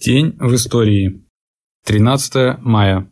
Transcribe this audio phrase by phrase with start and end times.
[0.00, 1.24] День в истории.
[1.84, 3.10] 13 мая.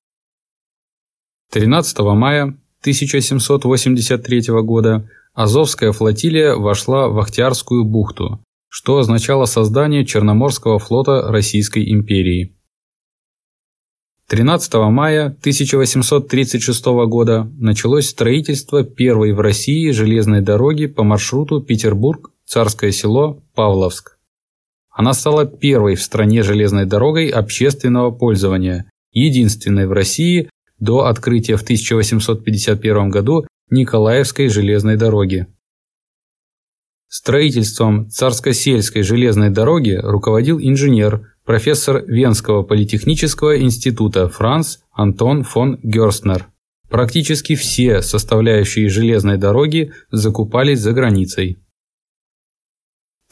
[1.50, 2.44] 13 мая
[2.82, 12.56] 1783 года Азовская флотилия вошла в Ахтиарскую бухту, что означало создание Черноморского флота Российской империи.
[14.28, 22.92] 13 мая 1836 года началось строительство первой в России железной дороги по маршруту Петербург, Царское
[22.92, 24.15] село, Павловск.
[24.96, 31.62] Она стала первой в стране железной дорогой общественного пользования, единственной в России до открытия в
[31.62, 35.48] 1851 году Николаевской железной дороги.
[37.08, 46.46] Строительством Царско-сельской железной дороги руководил инженер, профессор Венского политехнического института Франц Антон фон Герстнер.
[46.88, 51.58] Практически все составляющие железной дороги закупались за границей.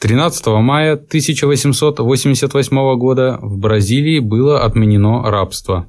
[0.05, 5.87] 13 мая 1888 года в Бразилии было отменено рабство.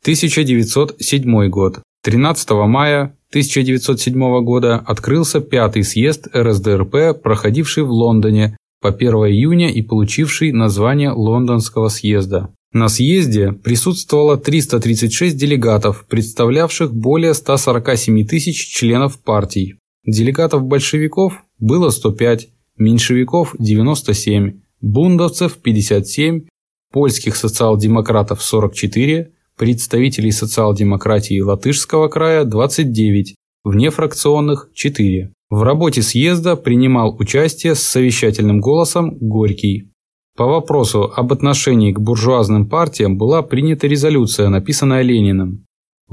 [0.00, 1.78] 1907 год.
[2.02, 9.80] 13 мая 1907 года открылся пятый съезд РСДРП, проходивший в Лондоне по 1 июня и
[9.80, 12.52] получивший название Лондонского съезда.
[12.72, 19.76] На съезде присутствовало 336 делегатов, представлявших более 147 тысяч членов партий.
[20.04, 26.46] Делегатов большевиков было 105, меньшевиков– 97, бундовцев– 57,
[26.92, 35.32] польских социал-демократов– 44, представителей социал-демократии Латышского края– 29, внефракционных– 4.
[35.50, 39.92] В работе съезда принимал участие с совещательным голосом Горький.
[40.36, 45.64] По вопросу об отношении к буржуазным партиям была принята резолюция, написанная Лениным.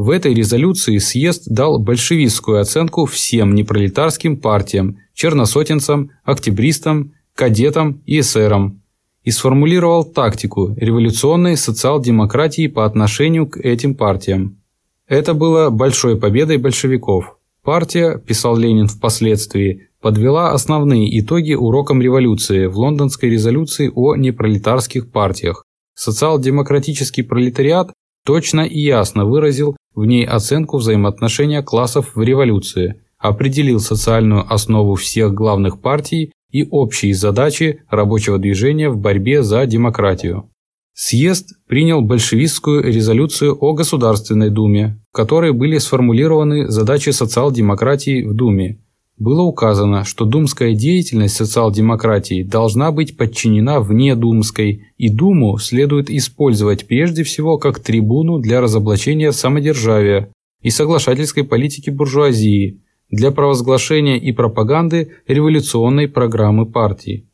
[0.02, 8.82] В этой резолюции съезд дал большевистскую оценку всем непролетарским партиям, черносотенцам, октябристам, кадетам и эсерам
[9.26, 14.62] и сформулировал тактику революционной социал-демократии по отношению к этим партиям.
[15.06, 17.38] Это было большой победой большевиков.
[17.62, 25.66] Партия, писал Ленин впоследствии, подвела основные итоги урокам революции в лондонской резолюции о непролетарских партиях.
[25.94, 27.92] Социал-демократический пролетариат
[28.26, 35.34] точно и ясно выразил в ней оценку взаимоотношения классов в революции, определил социальную основу всех
[35.34, 40.50] главных партий и общие задачи рабочего движения в борьбе за демократию.
[40.94, 48.80] Съезд принял большевистскую резолюцию о Государственной Думе, в которой были сформулированы задачи социал-демократии в Думе,
[49.20, 57.24] было указано, что думская деятельность социал-демократии должна быть подчинена внедумской, и Думу следует использовать прежде
[57.24, 60.30] всего как трибуну для разоблачения самодержавия
[60.62, 62.82] и соглашательской политики буржуазии,
[63.12, 67.29] для провозглашения и пропаганды революционной программы партии.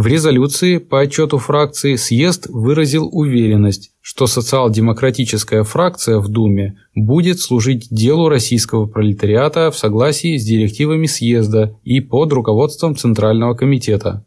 [0.00, 7.88] В резолюции по отчету фракции съезд выразил уверенность, что социал-демократическая фракция в Думе будет служить
[7.90, 14.24] делу российского пролетариата в согласии с директивами съезда и под руководством Центрального комитета.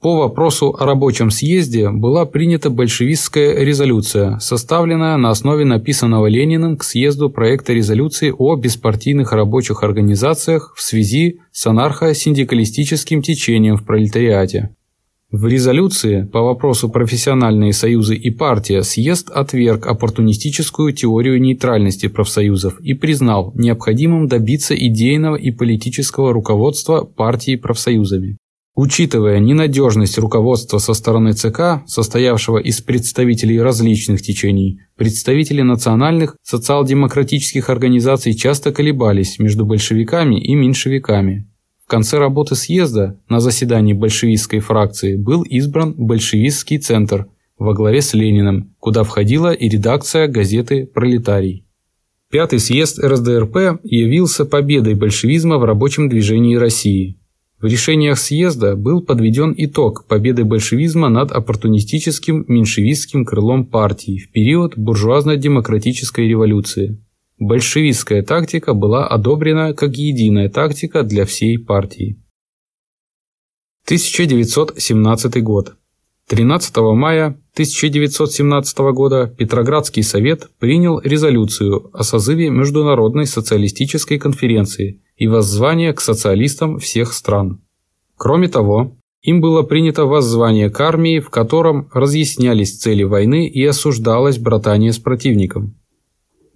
[0.00, 6.82] По вопросу о рабочем съезде была принята большевистская резолюция, составленная на основе написанного Лениным к
[6.82, 14.74] съезду проекта резолюции о беспартийных рабочих организациях в связи с анархо-синдикалистическим течением в пролетариате.
[15.32, 22.92] В резолюции по вопросу профессиональные союзы и партия съезд отверг оппортунистическую теорию нейтральности профсоюзов и
[22.92, 28.36] признал необходимым добиться идейного и политического руководства партии профсоюзами.
[28.74, 38.34] Учитывая ненадежность руководства со стороны ЦК, состоявшего из представителей различных течений, представители национальных социал-демократических организаций
[38.34, 41.48] часто колебались между большевиками и меньшевиками,
[41.92, 47.26] конце работы съезда на заседании большевистской фракции был избран большевистский центр
[47.58, 51.66] во главе с Лениным, куда входила и редакция газеты «Пролетарий».
[52.30, 57.18] Пятый съезд РСДРП явился победой большевизма в рабочем движении России.
[57.60, 64.78] В решениях съезда был подведен итог победы большевизма над оппортунистическим меньшевистским крылом партии в период
[64.78, 66.98] буржуазно-демократической революции
[67.46, 72.22] большевистская тактика была одобрена как единая тактика для всей партии.
[73.84, 75.74] 1917 год.
[76.28, 85.92] 13 мая 1917 года Петроградский совет принял резолюцию о созыве Международной социалистической конференции и воззвание
[85.92, 87.60] к социалистам всех стран.
[88.16, 94.38] Кроме того, им было принято воззвание к армии, в котором разъяснялись цели войны и осуждалось
[94.38, 95.76] братание с противником.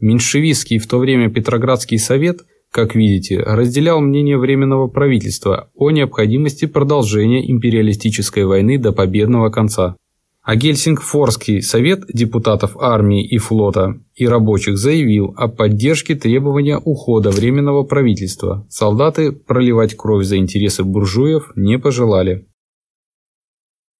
[0.00, 2.40] Меньшевистский в то время Петроградский совет,
[2.70, 9.96] как видите, разделял мнение Временного правительства о необходимости продолжения империалистической войны до победного конца.
[10.42, 17.82] А Гельсингфорский совет депутатов армии и флота и рабочих заявил о поддержке требования ухода Временного
[17.82, 18.64] правительства.
[18.68, 22.46] Солдаты проливать кровь за интересы буржуев не пожелали.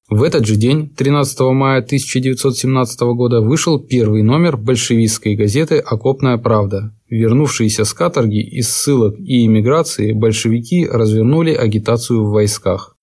[0.09, 6.95] В этот же день, 13 мая 1917 года, вышел первый номер большевистской газеты «Окопная правда».
[7.09, 12.97] Вернувшиеся с каторги, из ссылок и эмиграции, большевики развернули агитацию в войсках.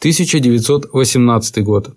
[0.00, 1.96] 1918 год.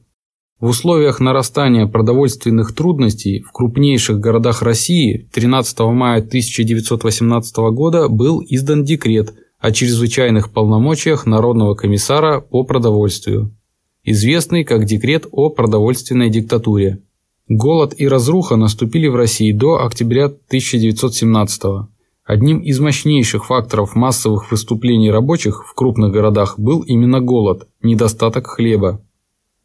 [0.62, 8.86] В условиях нарастания продовольственных трудностей в крупнейших городах России 13 мая 1918 года был издан
[8.86, 13.56] декрет о чрезвычайных полномочиях Народного комиссара по продовольствию,
[14.04, 17.02] известный как декрет о продовольственной диктатуре.
[17.48, 21.88] Голод и разруха наступили в России до октября 1917 года.
[22.24, 29.04] Одним из мощнейших факторов массовых выступлений рабочих в крупных городах был именно голод, недостаток хлеба.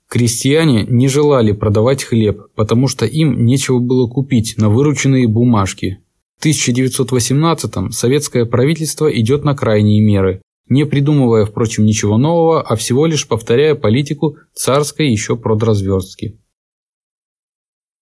[0.09, 5.99] Крестьяне не желали продавать хлеб, потому что им нечего было купить на вырученные бумажки.
[6.39, 13.07] В 1918-м советское правительство идет на крайние меры, не придумывая, впрочем, ничего нового, а всего
[13.07, 16.39] лишь повторяя политику царской еще продразверстки.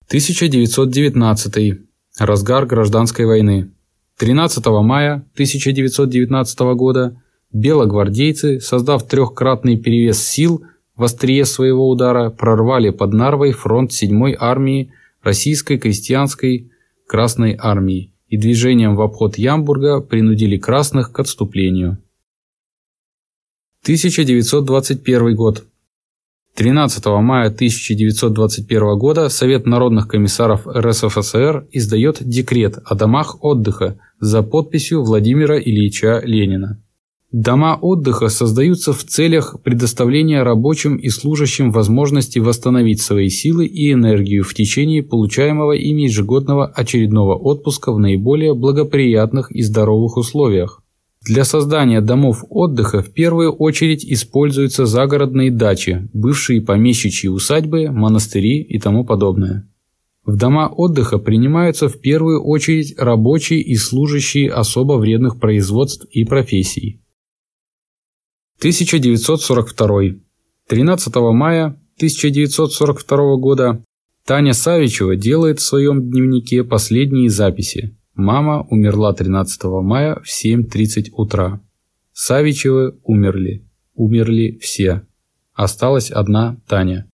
[0.07, 1.79] 1919.
[2.19, 3.71] Разгар гражданской войны.
[4.17, 7.21] 13 мая 1919 года
[7.51, 10.63] белогвардейцы, создав трехкратный перевес сил
[10.95, 14.91] в острие своего удара, прорвали под Нарвой фронт 7-й армии
[15.23, 16.71] Российской крестьянской
[17.07, 21.97] Красной армии и движением в обход Ямбурга принудили красных к отступлению.
[23.83, 25.65] 1921 год.
[26.55, 35.03] 13 мая 1921 года Совет народных комиссаров РСФСР издает декрет о домах отдыха за подписью
[35.03, 36.81] Владимира Ильича Ленина.
[37.31, 44.43] Дома отдыха создаются в целях предоставления рабочим и служащим возможности восстановить свои силы и энергию
[44.43, 50.81] в течение получаемого ими ежегодного очередного отпуска в наиболее благоприятных и здоровых условиях.
[51.25, 58.79] Для создания домов отдыха в первую очередь используются загородные дачи, бывшие помещичьи усадьбы, монастыри и
[58.79, 59.67] тому подобное.
[60.23, 67.01] В дома отдыха принимаются в первую очередь рабочие и служащие особо вредных производств и профессий.
[68.59, 70.19] 1942.
[70.67, 71.65] 13 мая
[71.97, 73.83] 1942 года
[74.25, 77.95] Таня Савичева делает в своем дневнике последние записи.
[78.15, 81.61] Мама умерла 13 мая в 7.30 утра.
[82.13, 83.67] Савичевы умерли.
[83.93, 85.05] Умерли все.
[85.53, 87.07] Осталась одна Таня.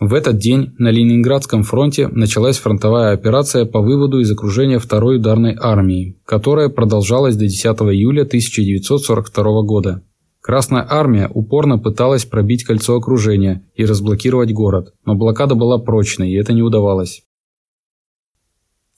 [0.00, 5.54] В этот день на Ленинградском фронте началась фронтовая операция по выводу из окружения второй ударной
[5.60, 10.02] армии, которая продолжалась до 10 июля 1942 года.
[10.40, 16.36] Красная армия упорно пыталась пробить кольцо окружения и разблокировать город, но блокада была прочной, и
[16.36, 17.22] это не удавалось.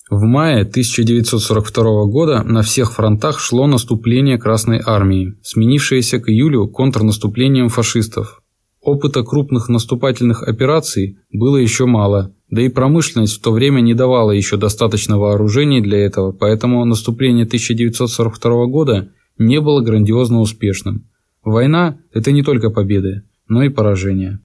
[0.09, 7.71] В мае 1942 года на всех фронтах шло наступление Красной Армии, сменившееся к июлю контрнаступлением
[7.71, 8.42] фашистов.
[8.83, 14.33] Опыта крупных наступательных операций было еще мало, да и промышленность в то время не давала
[14.33, 21.09] еще достаточно вооружений для этого, поэтому наступление 1942 года не было грандиозно успешным.
[21.45, 24.41] Война– это не только победы, но и поражения.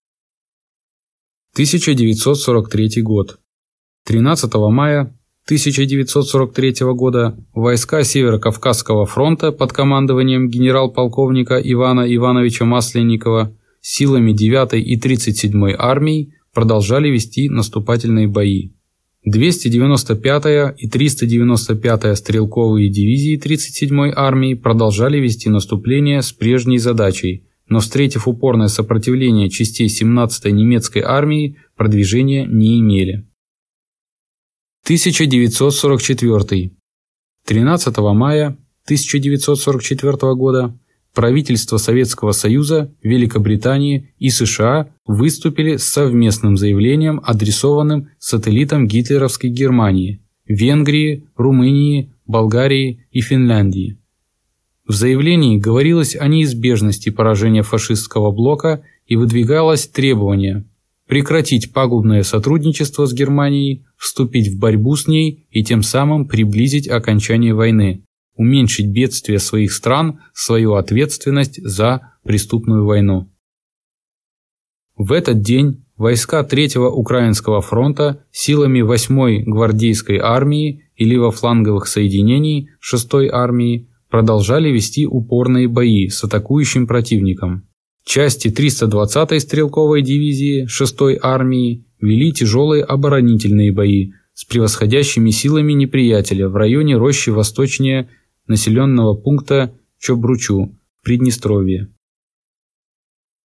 [1.53, 3.39] 1943 год.
[4.05, 13.55] 13 мая 1943 года войска Северо-Кавказского фронта под командованием генерал-полковника Ивана Ивановича Масленникова
[13.87, 18.71] силами 9 и 37 армий продолжали вести наступательные бои.
[19.25, 28.27] 295-я и 395-я стрелковые дивизии 37-й армии продолжали вести наступление с прежней задачей, но встретив
[28.27, 33.25] упорное сопротивление частей 17-й немецкой армии, продвижения не имели.
[34.83, 36.71] 1944.
[37.45, 38.47] 13 мая
[38.85, 40.77] 1944 года
[41.17, 51.27] правительства Советского Союза, Великобритании и США выступили с совместным заявлением, адресованным сателлитам гитлеровской Германии, Венгрии,
[51.35, 53.97] Румынии, Болгарии и Финляндии.
[54.87, 60.65] В заявлении говорилось о неизбежности поражения фашистского блока и выдвигалось требование
[61.07, 67.55] прекратить пагубное сотрудничество с Германией, вступить в борьбу с ней и тем самым приблизить окончание
[67.55, 68.03] войны,
[68.37, 73.29] уменьшить бедствия своих стран, свою ответственность за преступную войну.
[74.95, 83.29] В этот день войска Третьего Украинского фронта силами 8-й гвардейской армии и левофланговых соединений 6-й
[83.29, 87.67] армии продолжали вести упорные бои с атакующим противником.
[88.05, 96.55] Части 320-й стрелковой дивизии 6-й армии вели тяжелые оборонительные бои с превосходящими силами неприятеля в
[96.55, 98.09] районе рощи восточнее
[98.47, 101.89] населенного пункта Чобручу в Приднестровье.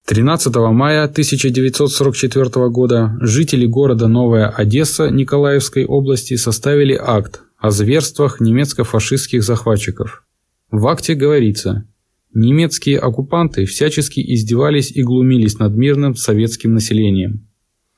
[0.07, 9.45] 13 мая 1944 года жители города Новая Одесса Николаевской области составили акт о зверствах немецко-фашистских
[9.45, 10.27] захватчиков.
[10.73, 11.87] В акте говорится,
[12.35, 17.49] немецкие оккупанты всячески издевались и глумились над мирным советским населением.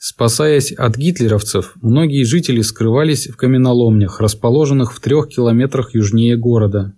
[0.06, 6.92] Спасаясь от гитлеровцев, многие жители скрывались в каменоломнях, расположенных в трех километрах южнее города.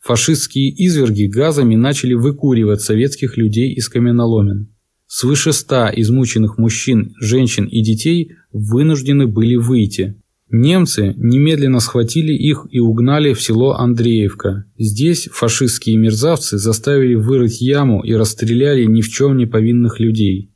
[0.00, 4.68] Фашистские изверги газами начали выкуривать советских людей из каменоломен.
[5.08, 10.22] Свыше ста измученных мужчин, женщин и детей вынуждены были выйти.
[10.48, 14.66] Немцы немедленно схватили их и угнали в село Андреевка.
[14.78, 20.53] Здесь фашистские мерзавцы заставили вырыть яму и расстреляли ни в чем не повинных людей.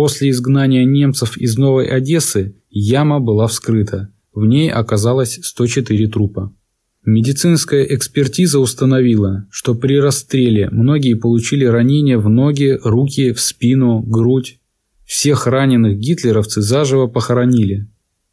[0.00, 4.10] После изгнания немцев из Новой Одессы яма была вскрыта.
[4.32, 6.56] В ней оказалось 104 трупа.
[7.04, 14.58] Медицинская экспертиза установила, что при расстреле многие получили ранения в ноги, руки, в спину, грудь.
[15.04, 17.86] Всех раненых гитлеровцы заживо похоронили.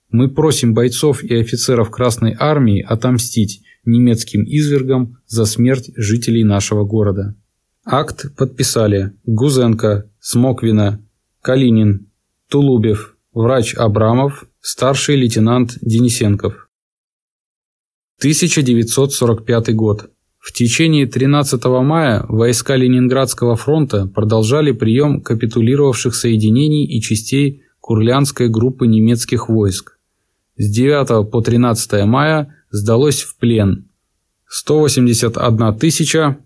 [0.09, 7.35] Мы просим бойцов и офицеров Красной Армии отомстить немецким извергам за смерть жителей нашего города.
[7.83, 11.03] Акт подписали Гузенко, Смоквина,
[11.41, 12.07] Калинин,
[12.49, 16.67] Тулубев, врач Абрамов, старший лейтенант Денисенков.
[18.19, 20.09] 1945 год.
[20.39, 28.87] В течение 13 мая войска Ленинградского фронта продолжали прием капитулировавших соединений и частей Курлянской группы
[28.87, 29.99] немецких войск.
[30.55, 33.89] С 9 по 13 мая сдалось в плен
[34.47, 35.77] 181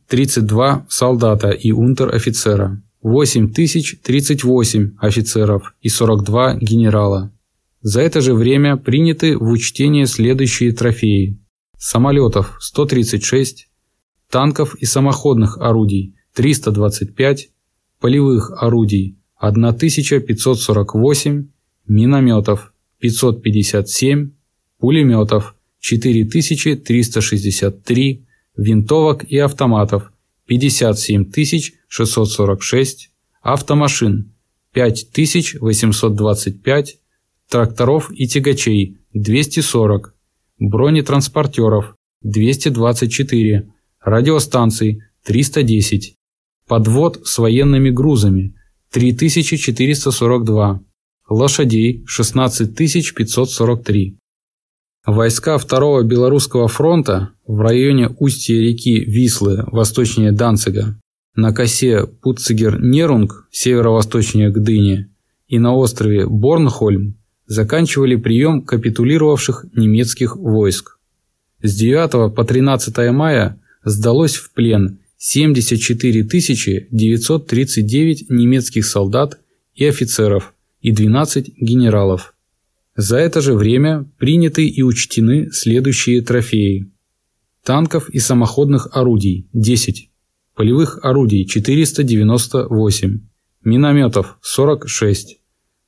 [0.08, 2.82] 032 солдата и унтер-офицера.
[3.02, 7.32] 8038 офицеров и 42 генерала.
[7.82, 11.38] За это же время приняты в учтение следующие трофеи.
[11.78, 13.68] Самолетов 136,
[14.30, 17.50] танков и самоходных орудий 325,
[18.00, 21.48] полевых орудий 1548,
[21.88, 24.32] минометов 557,
[24.78, 30.11] пулеметов 4363, винтовок и автоматов
[30.52, 31.32] 57
[31.88, 33.10] 646,
[33.42, 34.34] автомашин
[34.74, 36.98] 5825,
[37.50, 40.14] тракторов и тягачей 240,
[40.60, 46.16] бронетранспортеров 224, радиостанций 310,
[46.68, 48.54] подвод с военными грузами
[48.92, 50.82] 3442,
[51.30, 54.18] лошадей 16543.
[55.06, 60.96] Войска Второго Белорусского фронта в районе устья реки Вислы, восточнее Данцига,
[61.36, 65.08] на косе Пуцигер-Нерунг, северо-восточнее Гдыни,
[65.48, 67.18] и на острове Борнхольм
[67.48, 71.00] заканчивали прием капитулировавших немецких войск.
[71.64, 76.22] С 9 по 13 мая сдалось в плен 74
[76.92, 79.40] 939 немецких солдат
[79.74, 82.36] и офицеров и 12 генералов.
[82.96, 86.92] За это же время приняты и учтены следующие трофеи.
[87.64, 90.10] Танков и самоходных орудий– 10.
[90.56, 93.20] Полевых орудий– 498.
[93.64, 95.40] Минометов– 46.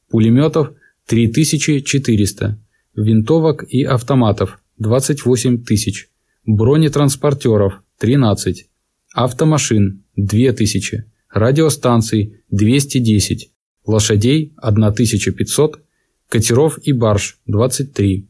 [0.10, 0.72] Пулеметов–
[1.08, 2.60] 3400.
[2.96, 6.10] Винтовок и автоматов– 28 тысяч.
[6.46, 8.70] Бронетранспортеров– 13.
[9.14, 11.04] Автомашин– 2000.
[11.30, 13.52] Радиостанций– 210.
[13.86, 15.84] Лошадей– 1500
[16.34, 18.28] катеров и барж– 23.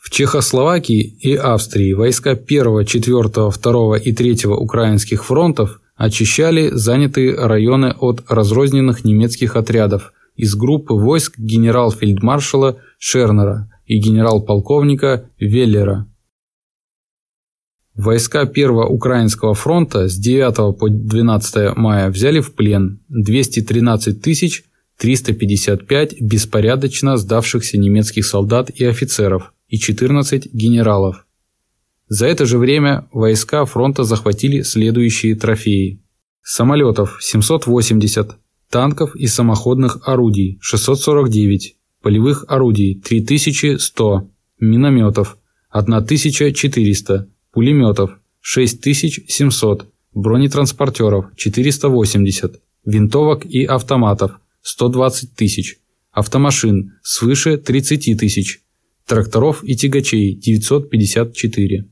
[0.00, 7.96] В Чехословакии и Австрии войска 1, 4, 2 и 3 украинских фронтов очищали занятые районы
[7.98, 16.06] от разрозненных немецких отрядов из группы войск генерал-фельдмаршала Шернера и генерал-полковника Веллера.
[17.96, 24.62] Войска 1 Украинского фронта с 9 по 12 мая взяли в плен 213 тысяч
[24.98, 31.26] 355 беспорядочно сдавшихся немецких солдат и офицеров и 14 генералов.
[32.08, 36.00] За это же время войска фронта захватили следующие трофеи.
[36.42, 38.36] Самолетов 780,
[38.70, 45.36] танков и самоходных орудий 649, полевых орудий 3100, минометов
[45.70, 55.78] 1400, пулеметов 6700, бронетранспортеров 480, винтовок и автоматов 120 тысяч,
[56.10, 58.62] автомашин свыше 30 тысяч,
[59.06, 61.88] тракторов и тягачей 954.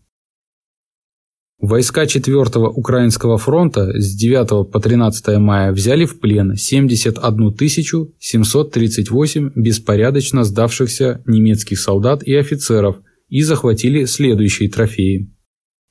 [1.60, 7.54] Войска 4-го Украинского фронта с 9 по 13 мая взяли в плен 71
[8.18, 12.96] 738 беспорядочно сдавшихся немецких солдат и офицеров
[13.28, 15.32] и захватили следующие трофеи.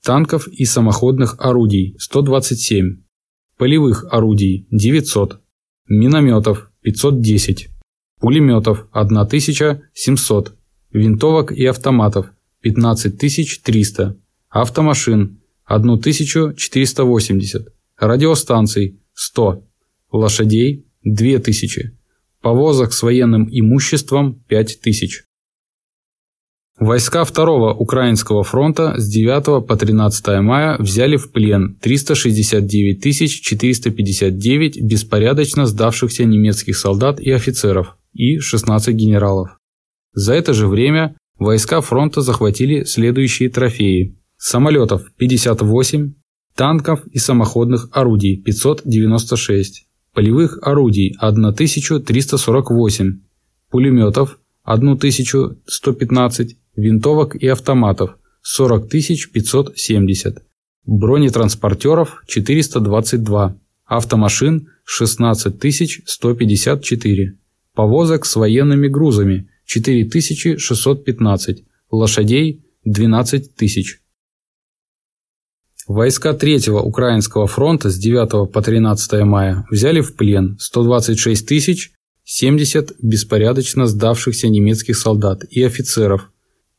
[0.03, 3.03] Танков и самоходных орудий– 127,
[3.57, 5.39] полевых орудий– 900,
[5.87, 7.69] минометов– 510,
[8.19, 10.55] пулеметов– 1700,
[10.91, 14.15] винтовок и автоматов– 15300,
[14.49, 19.63] автомашин– 1480, радиостанций– 100,
[20.11, 21.97] лошадей– 2000,
[22.41, 25.25] повозок с военным имуществом– 5000.
[26.85, 35.65] Войска Второго Украинского фронта с 9 по 13 мая взяли в плен 369 459 беспорядочно
[35.65, 39.57] сдавшихся немецких солдат и офицеров и 16 генералов.
[40.11, 44.17] За это же время войска фронта захватили следующие трофеи.
[44.35, 46.15] Самолетов 58,
[46.53, 53.21] танков и самоходных орудий 596, полевых орудий 1348,
[53.71, 60.43] пулеметов 1115, винтовок и автоматов 40 570,
[60.85, 65.59] бронетранспортеров 422, автомашин 16
[66.05, 67.37] 154,
[67.73, 73.99] повозок с военными грузами 4615, лошадей 12 тысяч.
[75.87, 81.91] Войска 3-го Украинского фронта с 9 по 13 мая взяли в плен 126 тысяч
[82.23, 86.31] 70 беспорядочно сдавшихся немецких солдат и офицеров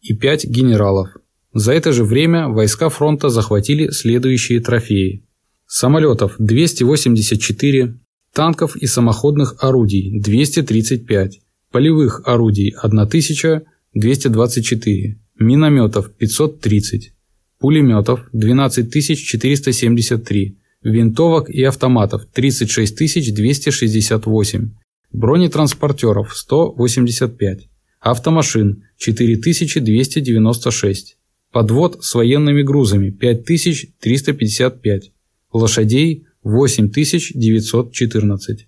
[0.05, 1.09] и 5 генералов.
[1.55, 5.25] За это же время войска фронта захватили следующие трофеи.
[5.67, 7.99] Самолетов 284,
[8.33, 11.41] танков и самоходных орудий 235,
[11.73, 17.15] полевых орудий 1224, минометов 530,
[17.59, 24.71] пулеметов 12473, винтовок и автоматов 36268,
[25.13, 27.69] бронетранспортеров 185,
[28.01, 31.17] автомашин 4296,
[31.53, 35.13] подвод с военными грузами 5355,
[35.53, 38.67] лошадей 8914.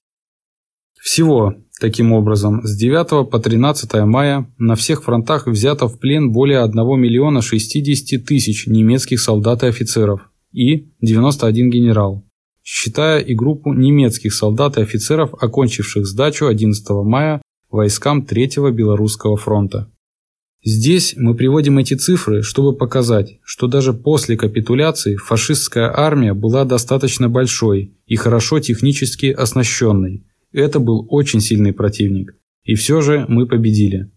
[1.00, 6.62] Всего, таким образом, с 9 по 13 мая на всех фронтах взято в плен более
[6.62, 12.24] 1 миллиона 60 тысяч немецких солдат и офицеров и 91 генерал,
[12.64, 19.90] считая и группу немецких солдат и офицеров, окончивших сдачу 11 мая войскам Третьего Белорусского фронта.
[20.68, 27.28] Здесь мы приводим эти цифры, чтобы показать, что даже после капитуляции фашистская армия была достаточно
[27.28, 30.26] большой и хорошо технически оснащенной.
[30.50, 32.34] Это был очень сильный противник.
[32.64, 34.10] И все же мы победили.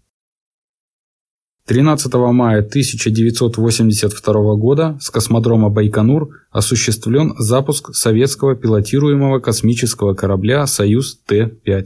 [1.67, 11.85] 13 мая 1982 года с космодрома Байконур осуществлен запуск советского пилотируемого космического корабля «Союз-Т-5».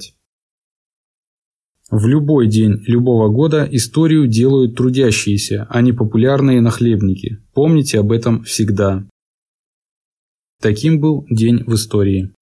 [1.89, 7.39] В любой день любого года историю делают трудящиеся, а не популярные нахлебники.
[7.53, 9.05] Помните об этом всегда.
[10.61, 12.33] Таким был день в истории.